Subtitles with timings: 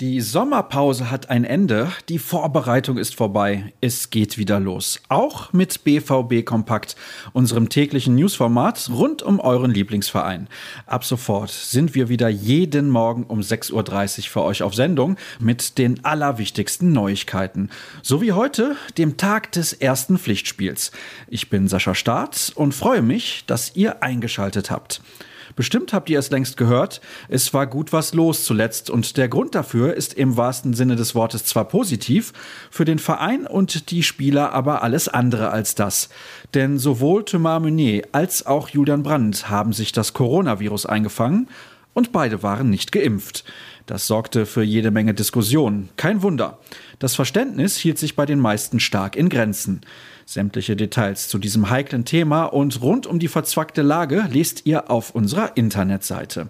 [0.00, 5.00] Die Sommerpause hat ein Ende, die Vorbereitung ist vorbei, es geht wieder los.
[5.08, 6.96] Auch mit BVB Kompakt,
[7.32, 10.48] unserem täglichen Newsformat rund um euren Lieblingsverein.
[10.84, 15.78] Ab sofort sind wir wieder jeden Morgen um 6.30 Uhr für euch auf Sendung mit
[15.78, 17.70] den allerwichtigsten Neuigkeiten.
[18.02, 20.92] So wie heute, dem Tag des ersten Pflichtspiels.
[21.26, 25.00] Ich bin Sascha Staat und freue mich, dass ihr eingeschaltet habt.
[25.54, 29.54] Bestimmt habt ihr es längst gehört, es war gut was los zuletzt und der Grund
[29.54, 32.32] dafür ist im wahrsten Sinne des Wortes zwar positiv,
[32.70, 36.08] für den Verein und die Spieler aber alles andere als das.
[36.54, 41.48] Denn sowohl Thomas Meunier als auch Julian Brandt haben sich das Coronavirus eingefangen
[41.96, 43.42] und beide waren nicht geimpft.
[43.86, 45.88] Das sorgte für jede Menge Diskussion.
[45.96, 46.58] Kein Wunder.
[46.98, 49.80] Das Verständnis hielt sich bei den meisten stark in Grenzen.
[50.26, 55.14] Sämtliche Details zu diesem heiklen Thema und rund um die verzwackte Lage lest ihr auf
[55.14, 56.48] unserer Internetseite.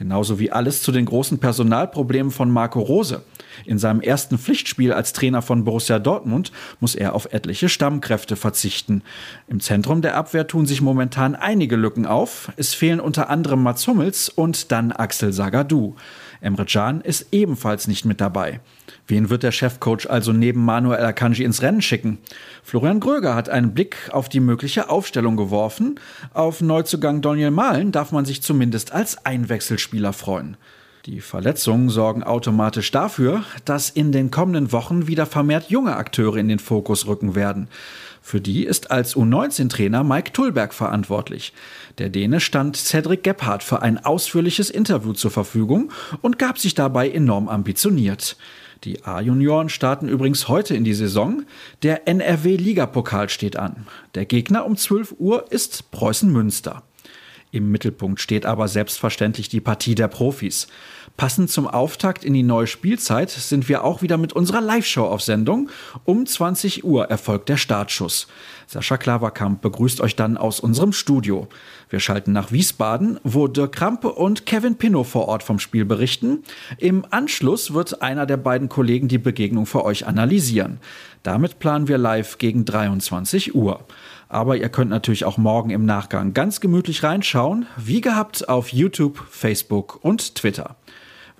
[0.00, 3.20] Genauso wie alles zu den großen Personalproblemen von Marco Rose.
[3.66, 9.02] In seinem ersten Pflichtspiel als Trainer von Borussia Dortmund muss er auf etliche Stammkräfte verzichten.
[9.46, 12.50] Im Zentrum der Abwehr tun sich momentan einige Lücken auf.
[12.56, 15.96] Es fehlen unter anderem Mats Hummels und dann Axel Sagadou.
[16.40, 18.60] Emre Can ist ebenfalls nicht mit dabei.
[19.06, 22.18] Wen wird der Chefcoach also neben Manuel Akanji ins Rennen schicken?
[22.62, 26.00] Florian Gröger hat einen Blick auf die mögliche Aufstellung geworfen.
[26.32, 30.56] Auf Neuzugang Daniel Mahlen darf man sich zumindest als Einwechselspieler freuen.
[31.06, 36.48] Die Verletzungen sorgen automatisch dafür, dass in den kommenden Wochen wieder vermehrt junge Akteure in
[36.48, 37.68] den Fokus rücken werden.
[38.20, 41.54] Für die ist als U19-Trainer Mike Tullberg verantwortlich.
[41.96, 45.90] Der Däne stand Cedric Gebhardt für ein ausführliches Interview zur Verfügung
[46.20, 48.36] und gab sich dabei enorm ambitioniert.
[48.84, 51.44] Die A-Junioren starten übrigens heute in die Saison.
[51.82, 53.86] Der NRW-Ligapokal steht an.
[54.14, 56.82] Der Gegner um 12 Uhr ist Preußen Münster.
[57.52, 60.68] Im Mittelpunkt steht aber selbstverständlich die Partie der Profis.
[61.16, 65.20] Passend zum Auftakt in die neue Spielzeit sind wir auch wieder mit unserer Live-Show auf
[65.20, 65.68] Sendung.
[66.04, 68.26] Um 20 Uhr erfolgt der Startschuss.
[68.66, 71.48] Sascha Klaverkamp begrüßt euch dann aus unserem Studio.
[71.90, 76.44] Wir schalten nach Wiesbaden, wo Dirk Krampe und Kevin Pinnow vor Ort vom Spiel berichten.
[76.78, 80.78] Im Anschluss wird einer der beiden Kollegen die Begegnung für euch analysieren.
[81.22, 83.84] Damit planen wir live gegen 23 Uhr.
[84.28, 89.20] Aber ihr könnt natürlich auch morgen im Nachgang ganz gemütlich reinschauen, wie gehabt auf YouTube,
[89.28, 90.76] Facebook und Twitter.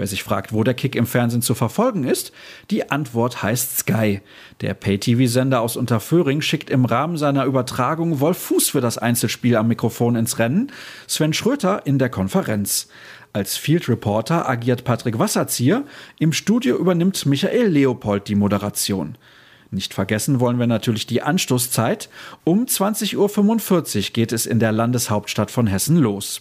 [0.00, 2.33] Wer sich fragt, wo der Kick im Fernsehen zu verfolgen ist,
[2.71, 4.22] die Antwort heißt Sky.
[4.62, 9.69] Der Pay-TV-Sender aus Unterföhring schickt im Rahmen seiner Übertragung Wolf Fuß für das Einzelspiel am
[9.69, 10.72] Mikrofon ins Rennen,
[11.06, 12.89] Sven Schröter in der Konferenz.
[13.34, 15.84] Als Field Reporter agiert Patrick Wasserzieher,
[16.19, 19.19] im Studio übernimmt Michael Leopold die Moderation.
[19.71, 22.09] Nicht vergessen wollen wir natürlich die Anstoßzeit.
[22.44, 26.41] Um 20.45 Uhr geht es in der Landeshauptstadt von Hessen los.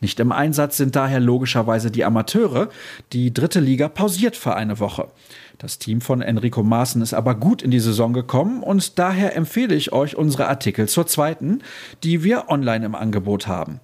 [0.00, 2.68] Nicht im Einsatz sind daher logischerweise die Amateure.
[3.12, 5.08] Die dritte Liga pausiert für eine Woche.
[5.58, 9.74] Das Team von Enrico Maaßen ist aber gut in die Saison gekommen und daher empfehle
[9.74, 11.62] ich euch unsere Artikel zur zweiten,
[12.04, 13.80] die wir online im Angebot haben.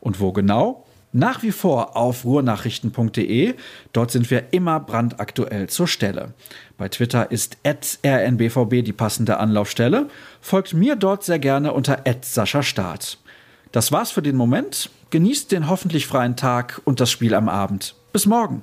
[0.00, 0.84] Und wo genau?
[1.12, 3.54] Nach wie vor auf ruhrnachrichten.de.
[3.92, 6.34] Dort sind wir immer brandaktuell zur Stelle.
[6.76, 10.08] Bei Twitter ist rnbvb die passende Anlaufstelle.
[10.42, 13.18] Folgt mir dort sehr gerne unter Sascha Staat.
[13.72, 14.90] Das war's für den Moment.
[15.10, 17.94] Genießt den hoffentlich freien Tag und das Spiel am Abend.
[18.12, 18.62] Bis morgen.